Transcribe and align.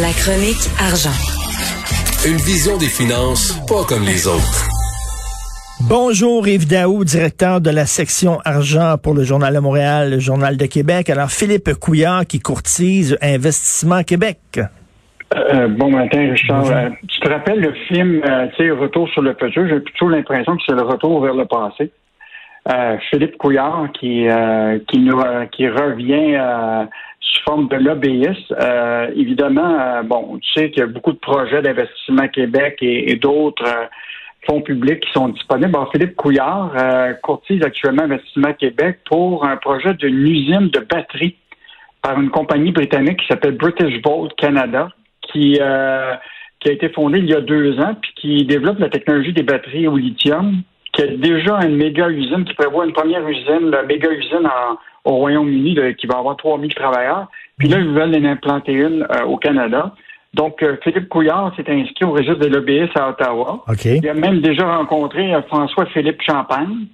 La 0.00 0.08
chronique 0.08 0.72
argent. 0.80 1.12
Une 2.24 2.38
vision 2.38 2.78
des 2.78 2.88
finances 2.88 3.60
pas 3.68 3.84
comme 3.86 4.06
les 4.06 4.26
autres. 4.26 4.64
Bonjour 5.86 6.48
Yves 6.48 6.66
Daou, 6.66 7.04
directeur 7.04 7.60
de 7.60 7.68
la 7.68 7.84
section 7.84 8.38
argent 8.46 8.96
pour 8.96 9.12
le 9.12 9.22
Journal 9.22 9.52
de 9.52 9.58
Montréal, 9.58 10.10
le 10.12 10.18
Journal 10.18 10.56
de 10.56 10.64
Québec. 10.64 11.10
Alors 11.10 11.28
Philippe 11.28 11.74
Couillard 11.74 12.24
qui 12.24 12.40
courtise 12.40 13.18
Investissement 13.20 14.02
Québec. 14.02 14.38
Euh, 15.36 15.68
bon 15.68 15.90
matin, 15.90 16.30
Richard. 16.30 16.70
Euh, 16.70 16.88
tu 17.06 17.20
te 17.20 17.28
rappelles 17.28 17.60
le 17.60 17.74
film, 17.86 18.22
euh, 18.26 18.46
tu 18.56 18.64
sais, 18.64 18.70
Retour 18.70 19.10
sur 19.10 19.20
le 19.20 19.36
futur? 19.38 19.68
J'ai 19.68 19.80
plutôt 19.80 20.08
l'impression 20.08 20.56
que 20.56 20.62
c'est 20.66 20.74
le 20.74 20.84
retour 20.84 21.20
vers 21.20 21.34
le 21.34 21.44
passé. 21.44 21.92
Philippe 23.10 23.36
Couillard 23.36 23.88
qui 23.92 24.26
qui 24.88 24.98
nous 25.00 25.20
qui 25.50 25.68
revient 25.68 26.38
sous 27.22 27.42
forme 27.44 27.68
de 27.68 27.76
lobbyiste. 27.76 28.54
évidemment, 29.16 30.02
bon, 30.04 30.38
tu 30.38 30.52
sais 30.52 30.70
qu'il 30.70 30.80
y 30.80 30.82
a 30.82 30.86
beaucoup 30.86 31.12
de 31.12 31.18
projets 31.18 31.62
d'investissement 31.62 32.28
Québec 32.28 32.78
et 32.80 33.16
d'autres 33.16 33.88
fonds 34.46 34.60
publics 34.60 35.00
qui 35.00 35.12
sont 35.12 35.28
disponibles. 35.28 35.78
Philippe 35.92 36.16
Couillard 36.16 36.72
euh, 36.78 37.14
courtise 37.22 37.62
actuellement 37.62 38.04
Investissement 38.04 38.52
Québec 38.54 39.00
pour 39.08 39.44
un 39.44 39.56
projet 39.56 39.94
d'une 39.94 40.26
usine 40.26 40.68
de 40.68 40.80
batterie 40.80 41.36
par 42.02 42.20
une 42.20 42.30
compagnie 42.30 42.72
britannique 42.72 43.20
qui 43.20 43.26
s'appelle 43.28 43.56
British 43.56 44.02
Volt 44.04 44.34
Canada, 44.36 44.88
qui, 45.20 45.58
euh, 45.60 46.14
qui 46.58 46.70
a 46.70 46.72
été 46.72 46.88
fondée 46.88 47.18
il 47.18 47.30
y 47.30 47.34
a 47.34 47.40
deux 47.40 47.78
ans, 47.78 47.94
puis 48.00 48.12
qui 48.16 48.44
développe 48.44 48.80
la 48.80 48.88
technologie 48.88 49.32
des 49.32 49.44
batteries 49.44 49.86
au 49.86 49.96
lithium, 49.96 50.62
qui 50.92 51.02
a 51.02 51.06
déjà 51.06 51.58
une 51.64 51.76
méga 51.76 52.08
usine, 52.08 52.44
qui 52.44 52.54
prévoit 52.54 52.84
une 52.86 52.92
première 52.92 53.26
usine, 53.26 53.70
la 53.70 53.82
méga 53.82 54.10
usine 54.10 54.48
au 55.04 55.16
Royaume-Uni, 55.16 55.76
qui 55.96 56.06
va 56.06 56.18
avoir 56.18 56.36
3000 56.36 56.74
travailleurs. 56.74 57.28
Puis 57.58 57.68
là, 57.68 57.78
ils 57.78 57.88
veulent 57.88 58.14
en 58.14 58.24
implanter 58.24 58.72
une 58.72 59.02
euh, 59.02 59.24
au 59.24 59.36
Canada. 59.36 59.94
Donc, 60.34 60.62
euh, 60.62 60.76
Philippe 60.82 61.08
Couillard 61.08 61.54
s'est 61.56 61.70
inscrit 61.70 62.04
au 62.04 62.12
registre 62.12 62.38
de 62.38 62.46
lobbyistes 62.46 62.96
à 62.96 63.10
Ottawa. 63.10 63.64
Il 63.84 64.08
a 64.08 64.14
même 64.14 64.40
déjà 64.40 64.76
rencontré 64.76 65.34
euh, 65.34 65.42
François-Philippe 65.42 66.22
Champagne 66.22 66.86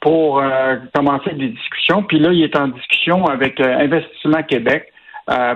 pour 0.00 0.40
euh, 0.40 0.76
commencer 0.94 1.30
des 1.32 1.48
discussions. 1.48 2.02
Puis 2.02 2.18
là, 2.18 2.32
il 2.32 2.42
est 2.42 2.56
en 2.56 2.68
discussion 2.68 3.24
avec 3.26 3.60
Investissement 3.60 4.42
Québec 4.42 4.91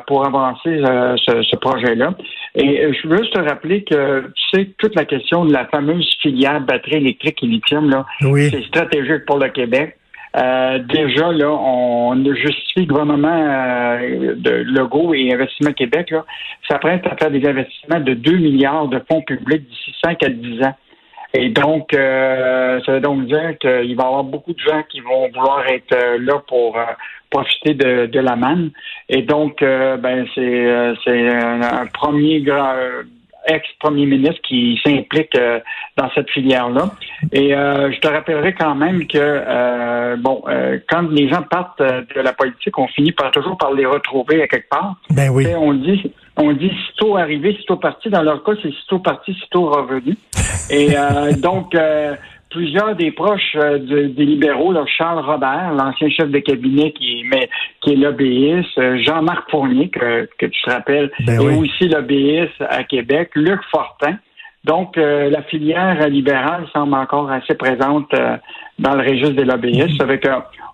pour 0.06 0.26
avancer 0.26 0.80
ce, 1.16 1.56
projet-là. 1.56 2.14
Et 2.54 2.92
je 2.92 3.08
veux 3.08 3.18
juste 3.18 3.34
te 3.34 3.40
rappeler 3.40 3.82
que, 3.84 4.30
tu 4.34 4.58
sais, 4.58 4.70
toute 4.78 4.94
la 4.94 5.04
question 5.04 5.44
de 5.44 5.52
la 5.52 5.66
fameuse 5.66 6.08
filière 6.20 6.60
batterie 6.60 6.96
électrique 6.96 7.42
et 7.42 7.46
lithium, 7.46 7.90
là, 7.90 8.06
c'est 8.20 8.64
stratégique 8.64 9.26
pour 9.26 9.38
le 9.38 9.48
Québec. 9.48 9.96
Euh, 10.36 10.78
déjà, 10.80 11.32
là, 11.32 11.50
on 11.50 12.22
justifie 12.34 12.80
le 12.80 12.86
gouvernement 12.86 13.28
euh, 13.28 14.34
de 14.36 14.50
Legault 14.66 15.14
et 15.14 15.32
Investissement 15.32 15.72
Québec, 15.72 16.10
là, 16.10 16.24
s'apprête 16.68 17.06
à 17.06 17.16
faire 17.16 17.30
des 17.30 17.46
investissements 17.46 18.00
de 18.00 18.12
2 18.12 18.36
milliards 18.36 18.88
de 18.88 19.00
fonds 19.10 19.22
publics 19.22 19.66
d'ici 19.66 19.94
5 20.04 20.22
à 20.22 20.28
10 20.28 20.62
ans. 20.62 20.74
Et 21.34 21.50
donc, 21.50 21.92
euh, 21.92 22.80
ça 22.84 22.92
veut 22.92 23.00
donc 23.00 23.26
dire 23.26 23.58
qu'il 23.58 23.96
va 23.96 24.04
y 24.04 24.06
avoir 24.06 24.24
beaucoup 24.24 24.52
de 24.52 24.60
gens 24.60 24.82
qui 24.88 25.00
vont 25.00 25.28
vouloir 25.28 25.66
être 25.68 26.18
là 26.18 26.42
pour 26.46 26.78
profiter 27.30 27.74
de, 27.74 28.06
de 28.06 28.20
la 28.20 28.36
manne. 28.36 28.70
Et 29.08 29.22
donc, 29.22 29.60
ben, 29.60 30.26
c'est, 30.34 30.94
c'est 31.04 31.28
un, 31.28 31.86
premier 31.92 32.40
grand 32.40 32.74
ex-premier 33.46 34.06
ministre 34.06 34.40
qui 34.42 34.78
s'implique 34.84 35.34
euh, 35.36 35.60
dans 35.96 36.10
cette 36.14 36.30
filière-là. 36.30 36.90
Et 37.32 37.54
euh, 37.54 37.90
je 37.92 38.00
te 38.00 38.08
rappellerai 38.08 38.54
quand 38.54 38.74
même 38.74 39.06
que, 39.06 39.18
euh, 39.18 40.16
bon, 40.16 40.42
quand 40.88 41.10
les 41.10 41.28
gens 41.28 41.42
partent 41.42 41.80
de 41.80 42.20
la 42.20 42.32
politique, 42.32 42.76
on 42.78 42.88
finit 42.88 43.12
par 43.12 43.30
toujours 43.30 43.56
par 43.56 43.72
les 43.72 43.86
retrouver 43.86 44.42
à 44.42 44.48
quelque 44.48 44.68
part. 44.68 44.96
Ben 45.10 45.30
oui. 45.30 45.46
on 45.56 45.74
dit, 45.74 46.12
on 46.36 46.52
dit 46.52 46.72
sitôt 46.88 47.16
arrivé, 47.16 47.56
sitôt 47.58 47.76
parti. 47.76 48.10
Dans 48.10 48.22
leur 48.22 48.42
cas, 48.44 48.52
c'est 48.62 48.72
sitôt 48.72 48.98
parti, 48.98 49.34
sitôt 49.34 49.70
revenu. 49.70 50.16
Et 50.70 50.90
donc, 51.38 51.74
plusieurs 52.56 52.96
des 52.96 53.10
proches 53.10 53.56
euh, 53.56 53.78
des 53.78 54.24
libéraux, 54.24 54.74
Charles 54.86 55.24
Robert, 55.24 55.74
l'ancien 55.74 56.08
chef 56.08 56.30
de 56.30 56.38
cabinet 56.38 56.92
qui, 56.92 57.22
mais, 57.30 57.48
qui 57.82 57.92
est 57.92 57.96
lobbyiste, 57.96 58.78
euh, 58.78 58.98
Jean-Marc 59.02 59.50
Fournier, 59.50 59.90
que, 59.90 60.26
tu 60.38 60.62
te 60.62 60.70
rappelles, 60.70 61.10
ben 61.20 61.40
est 61.40 61.56
aussi 61.58 61.88
lobbyiste 61.88 62.62
à 62.68 62.84
Québec, 62.84 63.30
Luc 63.34 63.60
Fortin. 63.70 64.16
Donc, 64.64 64.96
euh, 64.96 65.30
la 65.30 65.42
filière 65.42 66.08
libérale 66.08 66.66
semble 66.72 66.94
encore 66.94 67.30
assez 67.30 67.54
présente 67.54 68.10
dans 68.78 68.94
le 68.94 69.02
registre 69.02 69.36
des 69.36 69.44
lobbyistes. 69.44 70.00
Avec, 70.00 70.26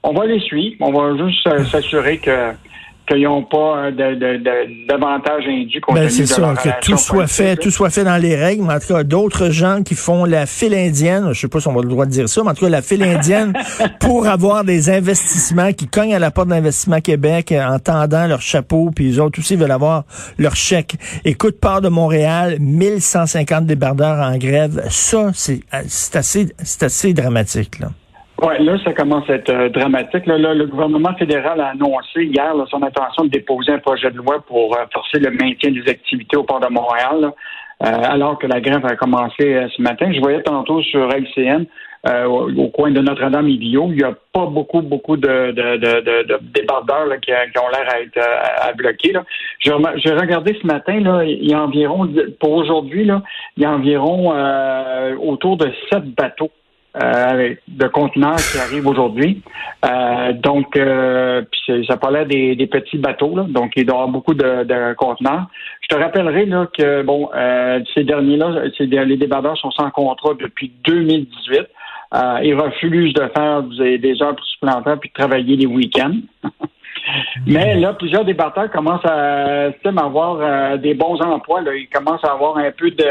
on 0.03 0.13
va 0.13 0.27
les 0.27 0.41
suivre, 0.41 0.77
on 0.81 0.93
va 0.93 1.27
juste 1.27 1.65
s'assurer 1.65 2.19
que 2.19 2.53
n'ont 3.21 3.43
pas 3.43 3.91
d'avantages 3.91 5.45
indus 5.47 5.81
ben, 5.93 6.09
c'est 6.09 6.27
ça, 6.27 6.55
que 6.63 6.69
tout 6.81 6.97
soit 6.97 7.27
fait, 7.27 7.57
tout 7.57 7.71
soit 7.71 7.91
fait 7.91 8.05
dans 8.05 8.17
les 8.17 8.37
règles. 8.37 8.65
Mais 8.65 8.75
en 8.75 8.79
tout 8.79 8.93
cas, 8.93 9.03
d'autres 9.03 9.51
gens 9.51 9.83
qui 9.83 9.95
font 9.95 10.25
la 10.25 10.47
file 10.47 10.75
indienne, 10.75 11.29
je 11.33 11.41
sais 11.41 11.49
pas 11.49 11.61
si 11.61 11.69
on 11.69 11.79
a 11.79 11.83
le 11.83 11.89
droit 11.89 12.07
de 12.07 12.11
dire 12.11 12.29
ça, 12.29 12.43
mais 12.43 12.51
en 12.51 12.55
tout 12.55 12.65
cas, 12.65 12.71
la 12.71 12.83
file 12.83 13.03
indienne 13.03 13.53
pour 14.01 14.27
avoir 14.27 14.65
des 14.65 14.91
investissements 14.91 15.73
qui 15.73 15.87
cognent 15.87 16.15
à 16.15 16.19
la 16.19 16.31
porte 16.31 16.49
d'Investissement 16.49 17.01
Québec 17.01 17.53
en 17.57 17.79
tendant 17.79 18.27
leur 18.27 18.41
chapeau, 18.41 18.91
puis 18.95 19.07
les 19.07 19.19
autres 19.19 19.39
aussi 19.39 19.57
veulent 19.57 19.71
avoir 19.71 20.05
leur 20.39 20.57
chèque. 20.57 20.97
Écoute, 21.25 21.59
part 21.61 21.81
de 21.81 21.89
Montréal, 21.89 22.57
1150 22.61 23.67
débardeurs 23.67 24.25
en 24.25 24.37
grève. 24.37 24.83
Ça, 24.91 25.31
c'est 25.35 25.61
assez, 25.71 26.49
c'est 26.63 26.83
assez 26.85 27.13
dramatique, 27.13 27.79
là. 27.81 27.89
Oui, 28.45 28.65
là, 28.65 28.77
ça 28.85 28.93
commence 28.93 29.31
à 29.31 29.35
être 29.35 29.51
euh, 29.51 29.69
dramatique. 29.69 30.27
Le 30.27 30.65
gouvernement 30.67 31.15
fédéral 31.15 31.61
a 31.61 31.69
annoncé 31.69 32.25
hier 32.25 32.53
son 32.69 32.83
intention 32.83 33.25
de 33.25 33.29
déposer 33.29 33.71
un 33.71 33.79
projet 33.79 34.11
de 34.11 34.17
loi 34.17 34.45
pour 34.49 34.77
euh, 34.77 34.85
forcer 34.93 35.21
le 35.21 35.31
maintien 35.31 35.71
des 35.71 35.89
activités 35.89 36.37
au 36.37 36.43
port 36.43 36.59
de 36.59 36.67
Montréal, 36.67 37.31
euh, 37.85 37.87
alors 37.87 38.39
que 38.41 38.49
la 38.49 38.61
grève 38.61 38.85
a 38.85 38.97
commencé 38.97 39.69
ce 39.77 39.81
matin. 39.81 40.11
Je 40.13 40.19
voyais 40.19 40.43
tantôt 40.43 40.83
sur 40.83 41.09
LCN, 41.09 41.67
au, 42.27 42.69
coin 42.71 42.91
de 42.91 43.01
Notre-Dame 43.01 43.47
et 43.47 43.53
il 43.53 43.79
n'y 43.79 44.03
a 44.03 44.13
pas 44.33 44.47
beaucoup, 44.47 44.83
beaucoup 44.83 45.17
de, 45.17 45.53
de, 45.53 46.41
débardeurs 46.53 47.07
qui, 47.21 47.31
ont 47.31 47.69
l'air 47.69 47.95
à 47.95 48.01
être 48.01 48.19
à, 48.61 48.73
bloquer. 48.73 49.13
J'ai 49.61 49.73
regardé 49.73 50.59
ce 50.61 50.67
matin, 50.67 50.95
il 51.23 51.49
y 51.49 51.55
a 51.55 51.63
environ, 51.63 52.13
pour 52.41 52.55
aujourd'hui, 52.55 53.09
il 53.57 53.63
y 53.63 53.65
a 53.65 53.71
environ 53.71 54.35
autour 55.21 55.59
de 55.59 55.71
sept 55.93 56.05
bateaux 56.17 56.51
euh, 57.01 57.55
de 57.69 57.87
conteneurs 57.89 58.37
qui 58.37 58.59
arrivent 58.59 58.87
aujourd'hui. 58.87 59.43
Euh, 59.85 60.33
donc, 60.35 60.77
euh, 60.77 61.43
ça 61.87 61.97
parlait 61.97 62.27
des, 62.27 62.67
petits 62.67 62.99
bateaux, 62.99 63.35
là, 63.35 63.47
donc 63.49 63.73
il 63.77 63.87
doit 63.87 63.95
y 63.95 63.99
avoir 63.99 64.09
beaucoup 64.09 64.35
de, 64.35 64.95
conteneurs. 64.95 65.47
Je 65.81 65.89
te 65.89 66.01
rappellerai 66.01 66.47
là, 66.47 66.69
que 66.77 67.03
bon, 67.03 67.31
euh, 67.35 67.81
ces 67.95 68.05
derniers-là, 68.05 68.65
les 68.79 69.17
débardeurs 69.17 69.57
sont 69.57 69.71
sans 69.71 69.91
contrat 69.91 70.35
depuis 70.39 70.71
2018. 70.85 71.61
Euh, 72.15 72.39
ils 72.43 72.55
refusent 72.55 73.15
de 73.15 73.27
faire 73.35 73.63
des, 73.63 74.23
heures 74.23 74.37
supplémentaires 74.45 74.99
puis 75.01 75.09
de 75.09 75.15
travailler 75.15 75.57
les 75.57 75.67
week-ends. 75.67 76.19
Mais 77.47 77.75
là, 77.77 77.95
plusieurs 77.95 78.27
débardeurs 78.27 78.71
commencent 78.71 79.05
à, 79.07 79.69
à 79.69 80.05
avoir 80.05 80.79
des 80.79 80.93
bons 80.93 81.21
emplois. 81.23 81.63
Là. 81.63 81.75
Ils 81.75 81.89
commencent 81.89 82.25
à 82.25 82.33
avoir 82.33 82.59
un 82.59 82.71
peu 82.71 82.91
de 82.91 83.05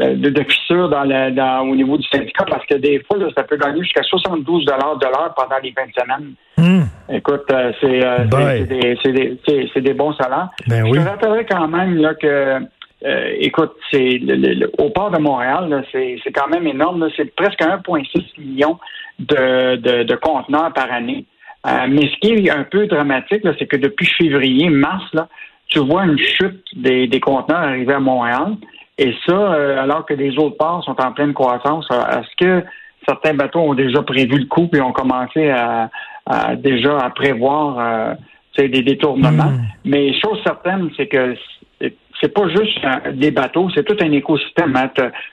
de, 0.00 0.30
de 0.30 0.42
fissures 0.44 0.88
dans, 0.88 1.06
dans, 1.34 1.68
au 1.68 1.76
niveau 1.76 1.96
du 1.98 2.06
syndicat 2.08 2.44
parce 2.48 2.64
que 2.66 2.74
des 2.76 3.02
fois, 3.04 3.18
ça 3.36 3.44
peut 3.44 3.56
gagner 3.56 3.82
jusqu'à 3.82 4.02
72 4.02 4.64
de 4.64 4.70
l'heure 4.70 5.34
pendant 5.36 5.56
les 5.62 5.72
fins 5.72 5.86
de 5.86 5.92
semaine. 5.92 6.34
Hmm. 6.56 7.14
Écoute, 7.14 7.44
euh, 7.52 7.72
euh, 7.84 8.96
c'est 9.02 9.12
des, 9.12 9.80
des, 9.80 9.94
bons 9.94 10.12
salaires. 10.14 10.48
Ben 10.66 10.86
Je 10.86 11.00
te 11.00 11.08
rappellerai 11.08 11.46
quand 11.46 11.68
même 11.68 11.96
là, 11.96 12.14
que 12.14 12.60
euh, 13.04 13.34
écoute, 13.40 13.72
c'est 13.90 14.20
au 14.78 14.90
port 14.90 15.10
de 15.10 15.18
Montréal, 15.18 15.84
c'est 15.92 16.32
quand 16.34 16.48
même 16.48 16.66
énorme. 16.66 17.08
C'est 17.16 17.34
presque 17.34 17.60
1,6 17.60 18.40
million 18.40 18.78
de, 19.18 19.76
de, 19.76 20.02
de, 20.04 20.14
conteneurs 20.16 20.72
par 20.72 20.92
année. 20.92 21.26
mais 21.64 22.08
ce 22.08 22.20
qui 22.20 22.32
est 22.32 22.50
un 22.50 22.64
peu 22.64 22.86
dramatique, 22.86 23.42
c'est 23.58 23.66
que 23.66 23.76
depuis 23.76 24.06
février, 24.18 24.68
mars, 24.70 25.04
là, 25.12 25.28
tu 25.68 25.78
vois 25.78 26.04
une 26.04 26.18
chute 26.18 26.64
des, 26.74 27.06
des 27.06 27.20
conteneurs 27.20 27.60
arriver 27.60 27.94
à 27.94 28.00
Montréal. 28.00 28.56
Et 29.00 29.14
ça, 29.26 29.32
euh, 29.32 29.82
alors 29.82 30.04
que 30.04 30.12
les 30.12 30.36
autres 30.38 30.58
ports 30.58 30.84
sont 30.84 31.00
en 31.00 31.12
pleine 31.12 31.32
croissance, 31.32 31.86
euh, 31.90 32.20
est-ce 32.20 32.36
que 32.36 32.66
certains 33.08 33.32
bateaux 33.32 33.60
ont 33.60 33.74
déjà 33.74 34.02
prévu 34.02 34.38
le 34.38 34.44
coup 34.44 34.68
et 34.74 34.80
ont 34.80 34.92
commencé 34.92 35.48
à, 35.48 35.88
déjà 36.56 36.98
à 36.98 37.10
prévoir 37.10 37.78
euh, 37.78 38.14
des 38.58 38.82
détournements? 38.82 39.52
Hmm. 39.52 39.62
Mais 39.86 40.12
chose 40.20 40.38
certaine, 40.44 40.90
c'est 40.98 41.06
que 41.06 41.34
c'est 42.20 42.34
pas 42.34 42.46
juste 42.48 42.78
des 43.14 43.30
bateaux, 43.30 43.70
c'est 43.74 43.84
tout 43.84 43.96
un 44.00 44.12
écosystème. 44.12 44.76
Hein. 44.76 44.90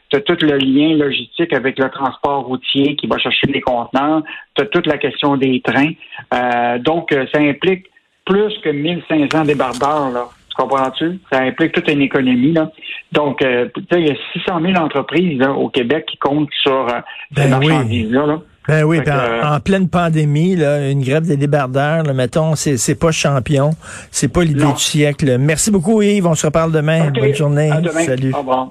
Tu 0.09 0.17
as, 0.17 0.21
tout 0.21 0.37
le 0.41 0.57
lien 0.57 0.95
logistique 0.95 1.51
avec 1.51 1.77
le 1.77 1.89
transport 1.89 2.45
routier 2.45 2.95
qui 2.95 3.07
va 3.07 3.17
chercher 3.17 3.47
les 3.47 3.59
contenants, 3.59 4.23
tu 4.55 4.63
as 4.63 4.67
toute 4.67 4.87
la 4.87 4.97
question 4.97 5.35
des 5.35 5.61
trains. 5.61 5.91
Euh, 6.33 6.79
donc, 6.79 7.11
euh, 7.11 7.25
ça 7.33 7.41
implique 7.41 7.87
plus 8.25 8.57
que 8.63 8.69
1500 8.69 9.43
débardeurs. 9.43 10.09
Là. 10.11 10.29
Tu 10.57 10.63
comprends-tu? 10.63 11.19
Ça 11.31 11.41
implique 11.41 11.73
toute 11.73 11.89
une 11.89 12.01
économie. 12.01 12.53
Là. 12.53 12.71
Donc, 13.11 13.39
il 13.41 14.05
y 14.05 14.11
a 14.11 14.15
600 14.33 14.61
000 14.61 14.73
entreprises 14.77 15.41
au 15.55 15.69
Québec 15.69 16.05
qui 16.09 16.17
comptent 16.17 16.49
sur 16.63 16.87
ces 17.35 17.43
ben 17.43 17.49
marchandises-là. 17.49 18.25
Là. 18.25 18.39
Ben 18.67 18.83
oui, 18.83 18.99
euh, 19.07 19.43
en, 19.43 19.61
pleine 19.61 19.87
pandémie, 19.87 20.57
là, 20.57 20.91
une 20.91 21.01
grève 21.01 21.25
des 21.25 21.37
débardeurs, 21.37 22.03
là, 22.03 22.13
mettons, 22.13 22.55
c'est, 22.55 22.75
c'est 22.75 22.99
pas 22.99 23.11
champion, 23.11 23.69
c'est 24.11 24.27
pas 24.27 24.43
l'idée 24.43 24.65
du 24.65 24.79
siècle. 24.79 25.37
Merci 25.39 25.71
beaucoup 25.71 26.01
Yves, 26.01 26.27
on 26.27 26.35
se 26.35 26.47
reparle 26.47 26.73
demain. 26.73 27.11
Bonne 27.11 27.33
journée. 27.33 27.71
Salut. 28.05 28.33
Au 28.33 28.39
revoir. 28.39 28.69